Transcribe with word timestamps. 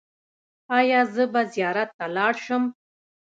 ایا 0.77 1.01
زه 1.13 1.23
به 1.33 1.41
زیارت 1.53 1.89
ته 1.97 2.05
لاړ 2.15 2.33
شم؟ 2.45 2.63